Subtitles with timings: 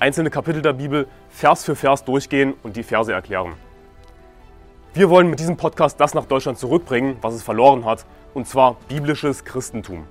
[0.00, 3.52] einzelne Kapitel der Bibel Vers für Vers durchgehen und die Verse erklären.
[4.94, 8.76] Wir wollen mit diesem Podcast das nach Deutschland zurückbringen, was es verloren hat, und zwar
[8.88, 10.04] biblisches Christentum.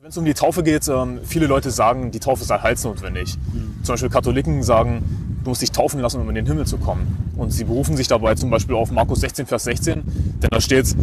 [0.00, 3.36] Wenn es um die Taufe geht, ähm, viele Leute sagen, die Taufe sei heilsnotwendig.
[3.82, 7.34] Zum Beispiel Katholiken sagen, du musst dich taufen lassen, um in den Himmel zu kommen.
[7.36, 10.02] Und sie berufen sich dabei zum Beispiel auf Markus 16, Vers 16,
[10.40, 10.94] denn da steht,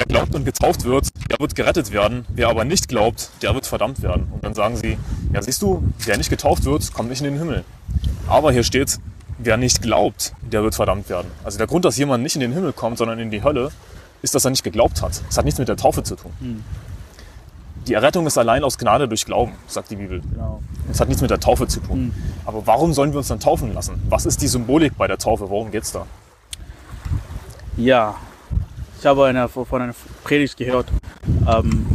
[0.00, 2.26] Wer glaubt und getauft wird, der wird gerettet werden.
[2.28, 4.28] Wer aber nicht glaubt, der wird verdammt werden.
[4.32, 4.98] Und dann sagen sie,
[5.32, 7.64] ja siehst du, wer nicht getauft wird, kommt nicht in den Himmel.
[8.28, 8.98] Aber hier steht,
[9.38, 11.30] wer nicht glaubt, der wird verdammt werden.
[11.44, 13.70] Also der Grund, dass jemand nicht in den Himmel kommt, sondern in die Hölle,
[14.22, 15.22] ist, dass er nicht geglaubt hat.
[15.28, 16.32] Das hat nichts mit der Taufe zu tun.
[16.40, 16.64] Hm.
[17.86, 20.20] Die Errettung ist allein aus Gnade durch Glauben, sagt die Bibel.
[20.20, 20.60] Genau.
[20.88, 22.12] Das hat nichts mit der Taufe zu tun.
[22.12, 22.14] Hm.
[22.44, 24.02] Aber warum sollen wir uns dann taufen lassen?
[24.08, 25.48] Was ist die Symbolik bei der Taufe?
[25.48, 26.06] Worum geht es da?
[27.76, 28.16] Ja,
[28.98, 30.86] ich habe eine, von einer Predigt gehört,
[31.46, 31.86] ähm,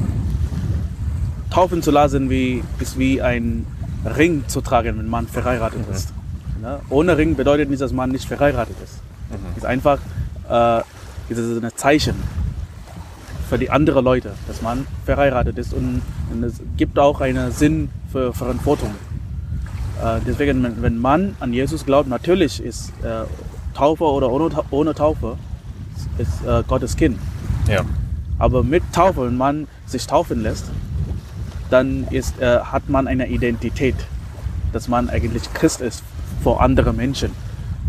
[1.50, 3.66] taufen zu lassen wie, ist wie ein
[4.06, 5.94] Ring zu tragen, wenn man verheiratet mhm.
[5.94, 6.14] ist.
[6.62, 6.80] Ne?
[6.90, 9.00] Ohne Ring bedeutet nicht, dass man nicht verheiratet ist.
[9.30, 9.58] Mhm.
[9.58, 10.00] ist einfach
[10.50, 10.82] äh,
[11.30, 12.16] ist ein Zeichen
[13.50, 16.02] für die anderen Leute, dass man verheiratet ist und,
[16.32, 18.92] und es gibt auch einen Sinn für Verantwortung.
[20.04, 23.26] Äh, deswegen, wenn, wenn man an Jesus glaubt, natürlich ist äh,
[23.76, 25.38] Taufe oder ohne, ohne Taufe
[26.18, 27.20] ist äh, Gottes Kind.
[27.68, 27.82] Ja.
[28.38, 30.66] Aber mit Taufe, wenn man sich taufen lässt,
[31.70, 33.96] dann ist, äh, hat man eine Identität,
[34.74, 36.04] dass man eigentlich Christ ist
[36.44, 37.32] vor anderen Menschen.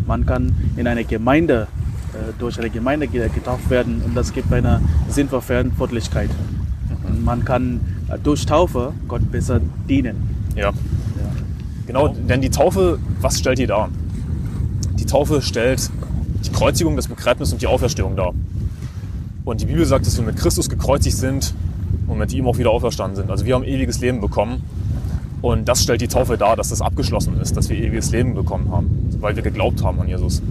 [0.07, 1.67] Man kann in einer Gemeinde,
[2.13, 6.31] äh, durch eine Gemeinde getauft werden und das gibt eine Sinn für Verantwortlichkeit.
[7.07, 10.17] Und man kann äh, durch Taufe Gott besser dienen.
[10.55, 10.67] Ja.
[10.67, 10.73] ja.
[11.87, 13.89] Genau, denn die Taufe, was stellt die dar?
[14.99, 15.91] Die Taufe stellt
[16.45, 18.33] die Kreuzigung, das Begräbnis und die Auferstehung dar.
[19.47, 21.55] Und die Bibel sagt, dass wir mit Christus gekreuzigt sind
[22.09, 23.31] und mit ihm auch wieder auferstanden sind.
[23.31, 24.61] Also wir haben ewiges Leben bekommen.
[25.41, 28.73] Und das stellt die Taufe dar, dass das abgeschlossen ist, dass wir ewiges Leben bekommen
[28.73, 30.43] haben, weil wir geglaubt haben an Jesus.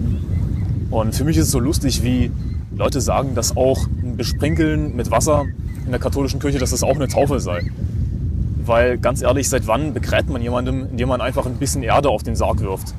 [0.90, 2.30] Und für mich ist es so lustig, wie
[2.74, 5.44] Leute sagen, dass auch ein Besprinkeln mit Wasser
[5.84, 7.70] in der katholischen Kirche, dass das auch eine Taufe sei.
[8.64, 12.22] Weil ganz ehrlich, seit wann begräbt man jemandem, indem man einfach ein bisschen Erde auf
[12.22, 12.94] den Sarg wirft?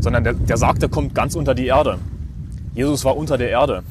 [0.00, 1.96] Sondern der, der Sarg, der kommt ganz unter die Erde.
[2.74, 3.82] Jesus war unter der Erde.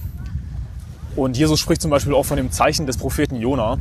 [1.20, 3.78] Und Jesus spricht zum Beispiel auch von dem Zeichen des Propheten Jona.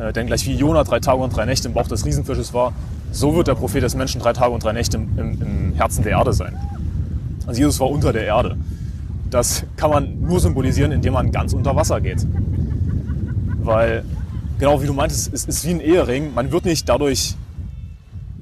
[0.00, 2.72] Äh, denn gleich wie Jona drei Tage und drei Nächte im Bauch des Riesenfisches war,
[3.12, 6.02] so wird der Prophet des Menschen drei Tage und drei Nächte im, im, im Herzen
[6.02, 6.56] der Erde sein.
[7.46, 8.56] Also Jesus war unter der Erde.
[9.28, 12.26] Das kann man nur symbolisieren, indem man ganz unter Wasser geht.
[13.58, 14.04] Weil,
[14.58, 16.32] genau wie du meintest, es ist wie ein Ehering.
[16.32, 17.34] Man wird nicht dadurch,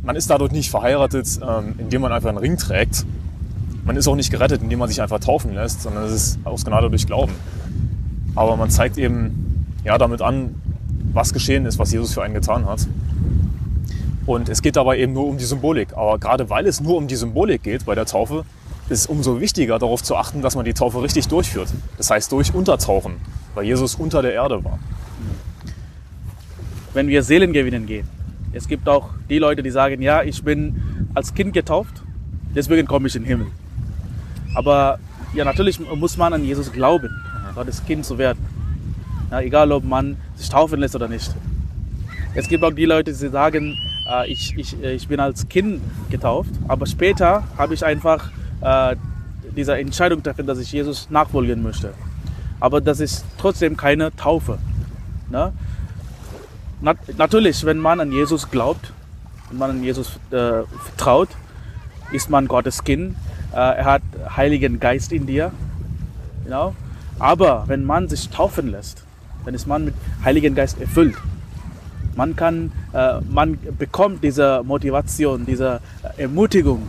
[0.05, 3.05] man ist dadurch nicht verheiratet, ähm, indem man einfach einen Ring trägt,
[3.85, 6.65] man ist auch nicht gerettet, indem man sich einfach taufen lässt, sondern es ist aus
[6.65, 7.33] Gnade durch Glauben.
[8.35, 10.55] Aber man zeigt eben ja, damit an,
[11.13, 12.87] was geschehen ist, was Jesus für einen getan hat.
[14.27, 15.97] Und es geht dabei eben nur um die Symbolik.
[15.97, 18.45] Aber gerade weil es nur um die Symbolik geht bei der Taufe,
[18.89, 21.69] ist es umso wichtiger darauf zu achten, dass man die Taufe richtig durchführt.
[21.97, 23.15] Das heißt durch Untertauchen,
[23.55, 24.79] weil Jesus unter der Erde war.
[26.93, 28.09] Wenn wir Seelen gewinnen gehen,
[28.53, 32.03] es gibt auch die Leute, die sagen, ja, ich bin als Kind getauft,
[32.55, 33.47] deswegen komme ich in den Himmel.
[34.55, 34.99] Aber
[35.35, 37.11] ja, natürlich muss man an Jesus glauben,
[37.55, 38.45] Gottes Kind zu werden.
[39.31, 41.35] Ja, egal, ob man sich taufen lässt oder nicht.
[42.35, 43.79] Es gibt auch die Leute, die sagen,
[44.11, 48.97] äh, ich, ich, äh, ich bin als Kind getauft, aber später habe ich einfach äh,
[49.57, 51.95] diese Entscheidung getroffen, dass ich Jesus nachfolgen möchte.
[52.61, 54.59] Aber das ist trotzdem keine Taufe.
[55.31, 55.53] Ne?
[56.81, 58.93] Nat natürlich, wenn man an Jesus glaubt,
[59.49, 61.29] wenn man an Jesus äh, vertraut,
[62.13, 63.17] ist man Gottes Kind
[63.55, 64.03] äh, er hat
[64.37, 65.53] Heiligen Geist in dir.
[66.45, 66.75] Genau.
[67.19, 69.05] Aber wenn man sich taufen lässt,
[69.45, 69.95] dann ist man mit
[70.25, 71.17] Heiligen Geist erfüllt.
[72.17, 75.81] Man kann, äh, man bekommt diese Motivation, diese
[76.17, 76.83] Ermutigung,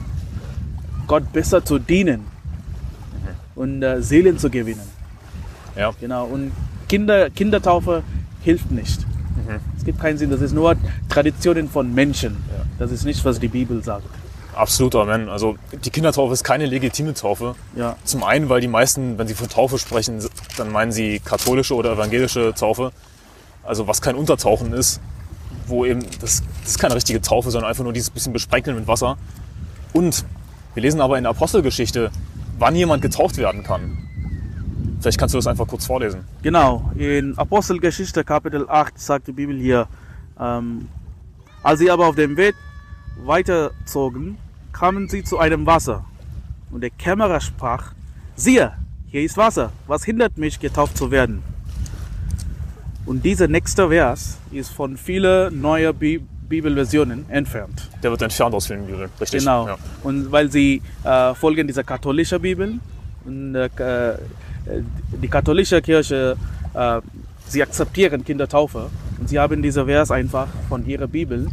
[1.07, 3.62] Gott besser zu dienen mhm.
[3.62, 4.88] und äh, Seelen zu gewinnen.
[5.75, 5.92] Ja.
[6.00, 6.25] Genau.
[6.25, 6.51] Und
[6.88, 8.04] Kinder, Kindertaufe
[8.42, 9.01] hilft nicht.
[9.01, 9.60] Mhm.
[9.77, 10.30] Es gibt keinen Sinn.
[10.30, 10.75] Das ist nur
[11.10, 12.38] Traditionen von Menschen.
[12.56, 12.66] Ja.
[12.80, 14.06] Das ist nicht, was die Bibel sagt.
[14.55, 15.29] Absolut, Amen.
[15.29, 17.55] Also die Kindertaufe ist keine legitime Taufe.
[17.75, 17.97] Ja.
[18.05, 20.23] Zum einen, weil die meisten, wenn sie von Taufe sprechen,
[20.57, 22.91] dann meinen sie katholische oder evangelische Taufe.
[23.63, 25.01] Also was kein Untertauchen ist.
[25.67, 28.87] wo eben, das, das ist keine richtige Taufe, sondern einfach nur dieses bisschen Besprenkeln mit
[28.87, 29.17] Wasser.
[29.93, 30.25] Und
[30.73, 32.11] wir lesen aber in der Apostelgeschichte,
[32.59, 33.97] wann jemand getauft werden kann.
[35.01, 36.25] Vielleicht kannst du das einfach kurz vorlesen.
[36.41, 39.87] Genau, in Apostelgeschichte Kapitel 8 sagt die Bibel hier,
[40.39, 40.87] ähm,
[41.63, 42.55] als sie aber auf dem Weg
[43.23, 44.37] weiterzogen,
[44.75, 46.04] kamen sie zu einem Wasser.
[46.69, 47.94] Und der Kämmerer sprach,
[48.36, 48.74] siehe,
[49.07, 51.42] hier ist Wasser, was hindert mich, getauft zu werden?
[53.06, 57.89] Und dieser nächste Vers ist von vielen neuen Bi Bibelversionen entfernt.
[58.04, 59.39] Der wird entfernt aus vielen Bibeln, richtig?
[59.39, 59.66] Genau.
[59.68, 59.77] Ja.
[60.04, 62.75] Und weil sie äh, folgen dieser katholischen Bibel
[63.25, 63.69] und äh,
[65.24, 66.38] die katholische Kirche,
[66.75, 67.01] äh,
[67.48, 71.48] sie akzeptieren Kindertaufe und sie haben diesen Vers einfach von ihrer Bibel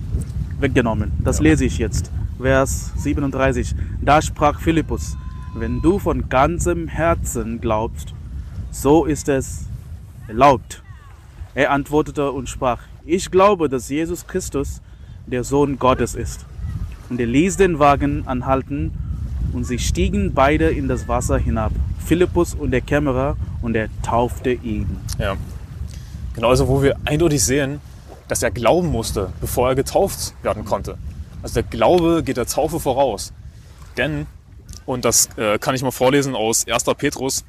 [0.60, 1.10] weggenommen.
[1.24, 1.44] Das Ja.
[1.44, 2.10] lese ich jetzt.
[2.42, 3.74] Vers 37.
[4.00, 5.16] Da sprach Philippus,
[5.54, 8.14] wenn du von ganzem Herzen glaubst,
[8.70, 9.66] so ist es
[10.26, 10.82] erlaubt.
[11.54, 14.80] Er antwortete und sprach, ich glaube, dass Jesus Christus
[15.26, 16.46] der Sohn Gottes ist.
[17.10, 18.92] Und er ließ den Wagen anhalten
[19.52, 21.72] und sie stiegen beide in das Wasser hinab,
[22.04, 24.98] Philippus und der Kämmerer, und er taufte ihn.
[25.18, 25.36] Ja.
[26.34, 27.80] Genau, also wo wir eindeutig sehen,
[28.26, 30.96] dass er glauben musste, bevor er getauft werden konnte.
[31.42, 33.32] Also der Glaube geht der Taufe voraus.
[33.96, 34.26] Denn,
[34.86, 36.84] und das äh, kann ich mal vorlesen aus 1.
[36.96, 37.44] Petrus,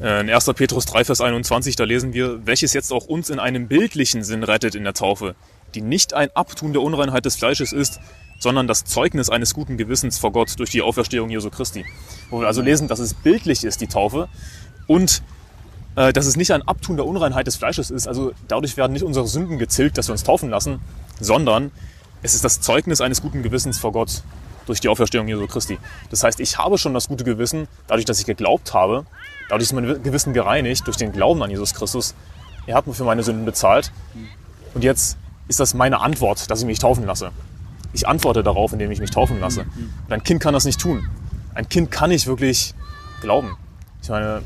[0.00, 0.46] äh, in 1.
[0.54, 4.44] Petrus 3, Vers 21, da lesen wir, welches jetzt auch uns in einem bildlichen Sinn
[4.44, 5.34] rettet in der Taufe,
[5.74, 8.00] die nicht ein Abtun der Unreinheit des Fleisches ist,
[8.38, 11.84] sondern das Zeugnis eines guten Gewissens vor Gott durch die Auferstehung Jesu Christi.
[12.30, 14.28] Wo wir also lesen, dass es bildlich ist, die Taufe,
[14.86, 15.22] und
[15.98, 18.06] äh, dass es nicht ein Abtun der Unreinheit des Fleisches ist.
[18.06, 20.78] Also dadurch werden nicht unsere Sünden gezilgt, dass wir uns taufen lassen,
[21.18, 21.72] sondern
[22.22, 24.22] es ist das Zeugnis eines guten Gewissens vor Gott
[24.66, 25.76] durch die Auferstehung Jesu Christi.
[26.10, 29.06] Das heißt, ich habe schon das gute Gewissen, dadurch, dass ich geglaubt habe,
[29.48, 32.14] dadurch ist mein Gewissen gereinigt durch den Glauben an Jesus Christus.
[32.66, 33.90] Er hat mir für meine Sünden bezahlt.
[34.74, 35.16] Und jetzt
[35.48, 37.32] ist das meine Antwort, dass ich mich taufen lasse.
[37.92, 39.62] Ich antworte darauf, indem ich mich taufen lasse.
[40.06, 41.08] Und ein Kind kann das nicht tun.
[41.54, 42.74] Ein Kind kann nicht wirklich
[43.20, 43.56] glauben.
[44.02, 44.42] Ich meine,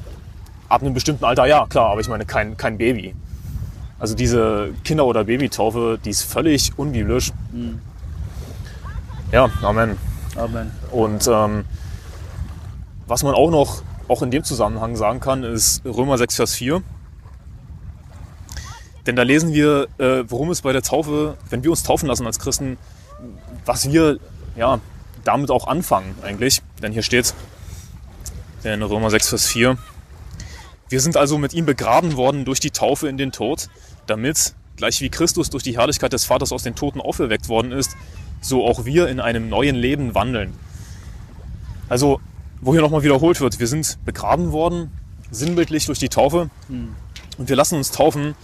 [0.72, 3.14] ab einem bestimmten Alter ja, klar, aber ich meine kein, kein Baby.
[3.98, 7.30] Also diese Kinder- oder Babytaufe, die ist völlig unbiblisch.
[9.30, 9.98] Ja, Amen.
[10.34, 10.72] Amen.
[10.90, 11.64] Und ähm,
[13.06, 16.82] was man auch noch, auch in dem Zusammenhang sagen kann, ist Römer 6, Vers 4.
[19.06, 22.26] Denn da lesen wir, äh, worum es bei der Taufe, wenn wir uns taufen lassen
[22.26, 22.78] als Christen,
[23.66, 24.18] was wir
[24.56, 24.80] ja,
[25.22, 26.62] damit auch anfangen eigentlich.
[26.82, 27.34] Denn hier steht
[28.64, 29.76] in Römer 6, Vers 4,
[30.92, 33.70] wir sind also mit ihm begraben worden durch die Taufe in den Tod,
[34.06, 37.96] damit, gleich wie Christus durch die Herrlichkeit des Vaters aus den Toten auferweckt worden ist,
[38.42, 40.52] so auch wir in einem neuen Leben wandeln.
[41.88, 42.20] Also,
[42.60, 44.92] wo hier nochmal wiederholt wird, wir sind begraben worden,
[45.30, 46.50] sinnbildlich durch die Taufe,
[47.38, 48.34] und wir lassen uns taufen,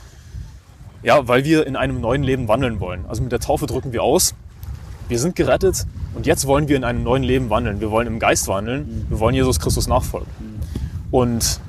[1.02, 3.04] ja, weil wir in einem neuen Leben wandeln wollen.
[3.08, 4.34] Also mit der Taufe drücken wir aus,
[5.08, 7.80] wir sind gerettet und jetzt wollen wir in einem neuen Leben wandeln.
[7.80, 10.30] Wir wollen im Geist wandeln, wir wollen Jesus Christus nachfolgen.
[11.10, 11.60] Und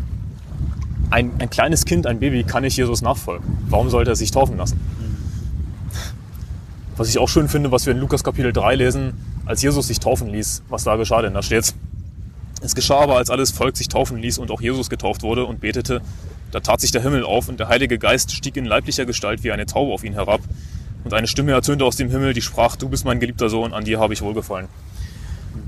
[1.10, 3.46] ein, ein kleines Kind, ein Baby kann nicht Jesus nachfolgen.
[3.68, 4.80] Warum sollte er sich taufen lassen?
[6.98, 9.14] Was ich auch schön finde, was wir in Lukas Kapitel 3 lesen,
[9.46, 11.34] als Jesus sich taufen ließ, was da geschah denn?
[11.34, 11.74] Da steht's.
[12.62, 15.62] Es geschah aber, als alles Volk sich taufen ließ und auch Jesus getauft wurde und
[15.62, 16.02] betete,
[16.52, 19.52] da tat sich der Himmel auf und der Heilige Geist stieg in leiblicher Gestalt wie
[19.52, 20.42] eine Taube auf ihn herab.
[21.04, 23.86] Und eine Stimme ertönte aus dem Himmel, die sprach, du bist mein geliebter Sohn, an
[23.86, 24.68] dir habe ich wohlgefallen.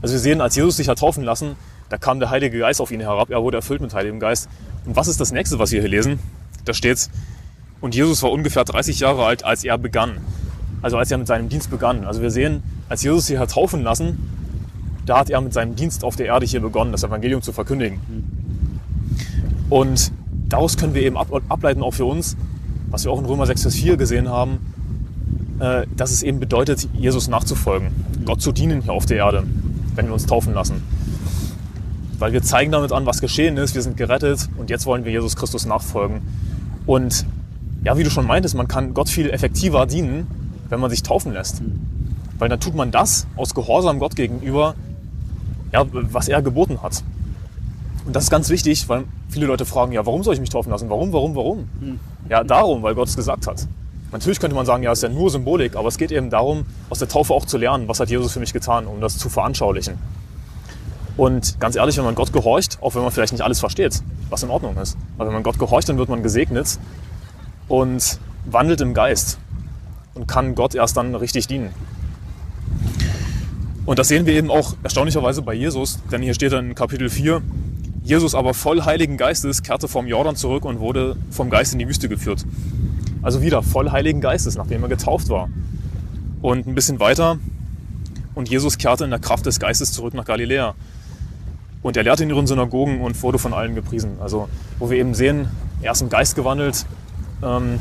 [0.02, 1.56] Also wir sehen, als Jesus sich hat taufen lassen,
[1.92, 4.48] da kam der Heilige Geist auf ihn herab, er wurde erfüllt mit Heiligem Geist.
[4.86, 6.20] Und was ist das nächste, was wir hier lesen?
[6.64, 7.10] Da steht,
[7.82, 10.18] und Jesus war ungefähr 30 Jahre alt, als er begann.
[10.82, 12.06] Also als er mit seinem Dienst begann.
[12.06, 14.18] Also wir sehen, als Jesus sich hat taufen lassen,
[15.06, 18.00] da hat er mit seinem Dienst auf der Erde hier begonnen, das Evangelium zu verkündigen.
[19.70, 20.12] Und
[20.48, 22.38] daraus können wir eben ab- ableiten, auch für uns,
[22.90, 24.60] was wir auch in Römer 6, Vers 4 gesehen haben,
[25.60, 27.90] äh, dass es eben bedeutet, Jesus nachzufolgen,
[28.26, 29.44] Gott zu dienen hier auf der Erde,
[29.96, 30.84] wenn wir uns taufen lassen.
[32.22, 35.12] Weil wir zeigen damit an, was geschehen ist, wir sind gerettet und jetzt wollen wir
[35.12, 36.22] Jesus Christus nachfolgen.
[36.86, 37.26] Und
[37.84, 40.28] ja, wie du schon meintest, man kann Gott viel effektiver dienen,
[40.70, 41.64] wenn man sich taufen lässt.
[42.38, 44.76] Weil dann tut man das aus Gehorsam Gott gegenüber,
[45.72, 47.04] ja, was er geboten hat.
[48.06, 50.70] Und das ist ganz wichtig, weil viele Leute fragen, ja, warum soll ich mich taufen
[50.70, 50.92] lassen?
[50.92, 51.70] Warum, warum, warum?
[52.30, 53.68] Ja, darum, weil Gott es gesagt hat.
[54.12, 56.66] Natürlich könnte man sagen, ja, es ist ja nur Symbolik, aber es geht eben darum,
[56.92, 59.28] aus der Taufe auch zu lernen, was hat Jesus für mich getan, um das zu
[59.28, 59.98] veranschaulichen.
[61.18, 64.44] Und ganz ehrlich, wenn man Gott gehorcht, auch wenn man vielleicht nicht alles versteht, was
[64.44, 66.80] in Ordnung ist, aber wenn man Gott gehorcht, dann wird man gesegnet
[67.68, 69.38] und wandelt im Geist
[70.14, 71.74] und kann Gott erst dann richtig dienen.
[73.86, 77.10] Und das sehen wir eben auch erstaunlicherweise bei Jesus, denn hier steht dann in Kapitel
[77.10, 77.42] 4,
[78.04, 81.88] Jesus aber voll Heiligen Geistes kehrte vom Jordan zurück und wurde vom Geist in die
[81.88, 82.46] Wüste geführt.
[83.22, 85.50] Also wieder voll Heiligen Geistes, nachdem er getauft war.
[86.42, 87.38] Und ein bisschen weiter.
[88.34, 90.74] Und Jesus kehrte in der Kraft des Geistes zurück nach Galiläa.
[91.82, 94.18] Und er lehrte in ihren Synagogen und wurde von allen gepriesen.
[94.20, 94.48] Also,
[94.78, 95.48] wo wir eben sehen,
[95.82, 96.86] er ist im Geist gewandelt,
[97.44, 97.80] ähm,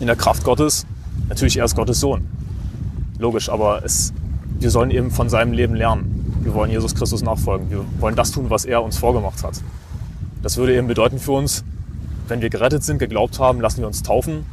[0.00, 0.86] in der Kraft Gottes.
[1.28, 2.26] Natürlich, er ist Gottes Sohn.
[3.18, 4.12] Logisch, aber es,
[4.58, 6.40] wir sollen eben von seinem Leben lernen.
[6.42, 7.70] Wir wollen Jesus Christus nachfolgen.
[7.70, 9.60] Wir wollen das tun, was er uns vorgemacht hat.
[10.42, 11.64] Das würde eben bedeuten für uns,
[12.28, 14.46] wenn wir gerettet sind, geglaubt haben, lassen wir uns taufen.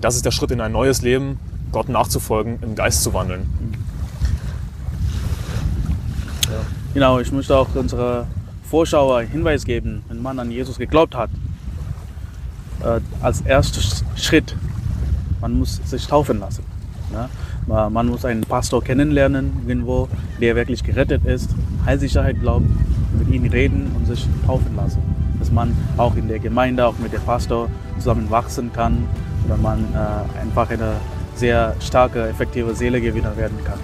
[0.00, 1.38] Das ist der Schritt in ein neues Leben,
[1.70, 3.48] Gott nachzufolgen, im Geist zu wandeln.
[6.94, 8.26] Genau, ich möchte auch unsere
[8.64, 11.30] Vorschauer Hinweis geben, wenn man an Jesus geglaubt hat.
[12.84, 13.80] Äh, als erster
[14.14, 14.54] Schritt,
[15.40, 16.64] man muss sich taufen lassen.
[17.10, 17.30] Ne?
[17.66, 20.08] Man muss einen Pastor kennenlernen, irgendwo,
[20.40, 21.48] der wirklich gerettet ist,
[21.86, 22.66] Heilsicherheit glaubt,
[23.18, 25.00] mit ihm reden und sich taufen lassen.
[25.38, 29.06] Dass man auch in der Gemeinde, auch mit dem Pastor zusammen wachsen kann
[29.46, 30.94] oder man äh, einfach eine
[31.36, 33.78] sehr starke, effektive Seele Seelegewinner werden kann.